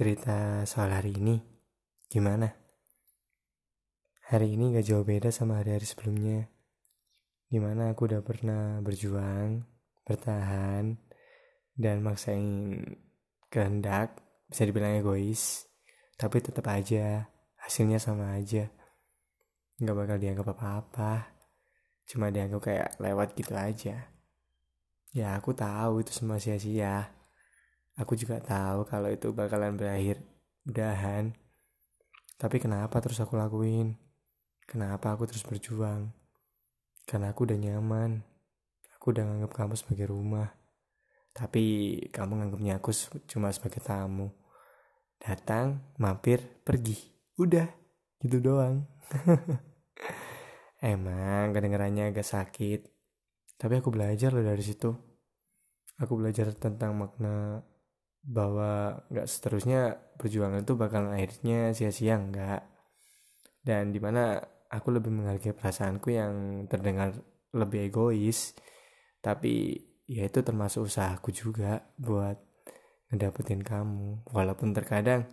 cerita 0.00 0.64
soal 0.64 0.96
hari 0.96 1.12
ini? 1.12 1.36
Gimana? 2.08 2.48
Hari 4.32 4.56
ini 4.56 4.72
gak 4.72 4.88
jauh 4.88 5.04
beda 5.04 5.28
sama 5.28 5.60
hari-hari 5.60 5.84
sebelumnya. 5.84 6.48
Di 7.44 7.60
mana 7.60 7.92
aku 7.92 8.08
udah 8.08 8.24
pernah 8.24 8.80
berjuang, 8.80 9.60
bertahan, 10.08 10.96
dan 11.76 12.00
maksain 12.00 12.80
kehendak 13.52 14.16
Bisa 14.48 14.64
dibilang 14.64 15.04
egois 15.04 15.68
Tapi 16.16 16.40
tetap 16.40 16.64
aja, 16.72 17.28
hasilnya 17.60 18.00
sama 18.00 18.40
aja. 18.40 18.72
Gak 19.84 19.96
bakal 20.00 20.16
dianggap 20.16 20.56
apa-apa 20.56 21.28
Cuma 22.08 22.32
dianggap 22.32 22.72
kayak 22.72 22.96
lewat 23.04 23.36
gitu 23.36 23.52
aja. 23.52 24.08
Ya 25.12 25.36
aku 25.36 25.52
tahu 25.52 26.00
itu 26.00 26.16
semua 26.16 26.40
sia-sia 26.40 27.19
Aku 28.00 28.16
juga 28.16 28.40
tahu 28.40 28.88
kalau 28.88 29.12
itu 29.12 29.28
bakalan 29.36 29.76
berakhir 29.76 30.24
udahan. 30.64 31.36
Tapi 32.40 32.56
kenapa 32.56 32.96
terus 33.04 33.20
aku 33.20 33.36
lakuin? 33.36 34.00
Kenapa 34.64 35.12
aku 35.12 35.28
terus 35.28 35.44
berjuang? 35.44 36.08
Karena 37.04 37.36
aku 37.36 37.44
udah 37.44 37.60
nyaman. 37.60 38.24
Aku 38.96 39.12
udah 39.12 39.28
nganggap 39.28 39.52
kamu 39.52 39.74
sebagai 39.76 40.08
rumah. 40.08 40.48
Tapi 41.36 41.96
kamu 42.08 42.40
nganggapnya 42.40 42.80
aku 42.80 42.88
cuma 43.28 43.52
sebagai 43.52 43.84
tamu. 43.84 44.32
Datang, 45.20 45.92
mampir, 46.00 46.40
pergi. 46.64 46.96
Udah, 47.36 47.68
gitu 48.24 48.40
doang. 48.40 48.88
Emang 50.80 51.52
kedengarannya 51.52 52.16
agak 52.16 52.24
sakit. 52.24 52.88
Tapi 53.60 53.74
aku 53.76 53.92
belajar 53.92 54.32
loh 54.32 54.40
dari 54.40 54.64
situ. 54.64 54.88
Aku 56.00 56.16
belajar 56.16 56.48
tentang 56.56 56.96
makna 56.96 57.60
bahwa 58.20 59.00
nggak 59.08 59.26
seterusnya 59.28 59.96
perjuangan 60.20 60.62
itu 60.62 60.76
bakal 60.76 61.08
akhirnya 61.08 61.72
sia-sia 61.72 62.20
nggak. 62.20 62.62
Dan 63.60 63.92
di 63.92 64.00
mana 64.00 64.40
aku 64.70 64.94
lebih 64.94 65.12
menghargai 65.12 65.56
perasaanku 65.56 66.08
yang 66.12 66.64
terdengar 66.70 67.16
lebih 67.50 67.90
egois 67.90 68.54
tapi 69.20 69.74
ya 70.06 70.24
itu 70.24 70.40
termasuk 70.40 70.86
usahaku 70.86 71.34
juga 71.34 71.84
buat 71.98 72.38
ngedapetin 73.12 73.60
kamu. 73.60 74.24
Walaupun 74.30 74.72
terkadang 74.72 75.28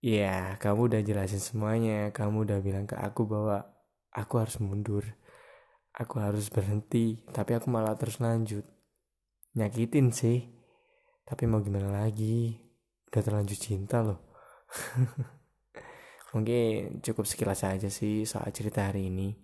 ya 0.00 0.54
kamu 0.60 0.92
udah 0.92 1.00
jelasin 1.02 1.42
semuanya 1.42 2.14
kamu 2.14 2.46
udah 2.46 2.58
bilang 2.62 2.86
ke 2.86 2.94
aku 2.94 3.26
bahwa 3.26 3.64
aku 4.12 4.38
harus 4.38 4.60
mundur 4.62 5.02
aku 5.96 6.20
harus 6.20 6.52
berhenti 6.52 7.24
tapi 7.32 7.56
aku 7.56 7.72
malah 7.72 7.96
terus 7.96 8.20
lanjut. 8.20 8.62
Nyakitin 9.56 10.12
sih 10.12 10.55
tapi 11.26 11.42
mau 11.50 11.58
gimana 11.58 12.06
lagi? 12.06 12.54
Udah 13.10 13.22
terlanjur 13.22 13.58
cinta 13.58 13.98
loh. 13.98 14.22
Mungkin 16.34 17.02
cukup 17.02 17.26
sekilas 17.26 17.66
saja 17.66 17.90
sih 17.90 18.22
soal 18.22 18.54
cerita 18.54 18.86
hari 18.86 19.10
ini. 19.10 19.34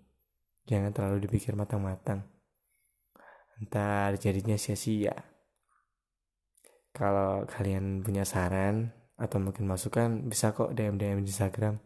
Jangan 0.63 0.95
terlalu 0.95 1.27
dipikir 1.27 1.59
matang-matang. 1.59 2.23
Ntar 3.67 4.15
jadinya 4.23 4.55
sia-sia. 4.55 5.15
Kalau 6.95 7.43
kalian 7.51 8.07
punya 8.07 8.23
saran 8.23 8.95
atau 9.19 9.43
mungkin 9.43 9.67
masukan 9.67 10.31
bisa 10.31 10.55
kok 10.55 10.71
DM 10.79 11.03
DM 11.03 11.27
di 11.27 11.35
Instagram. 11.35 11.83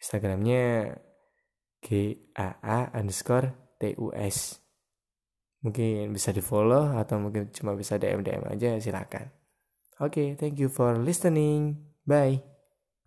Instagramnya 0.00 0.96
g 1.84 2.18
a 2.34 2.48
a 2.58 2.78
underscore 2.96 3.76
t 3.78 3.94
u 3.94 4.10
s 4.10 4.63
mungkin 5.64 6.12
bisa 6.12 6.30
di 6.30 6.44
follow 6.44 6.92
atau 6.94 7.16
mungkin 7.16 7.48
cuma 7.50 7.72
bisa 7.72 7.96
DM 7.96 8.20
DM 8.20 8.44
aja 8.52 8.76
silakan. 8.76 9.32
Oke 9.98 10.12
okay, 10.12 10.28
thank 10.36 10.60
you 10.60 10.68
for 10.68 11.00
listening. 11.00 11.80
Bye 12.04 12.53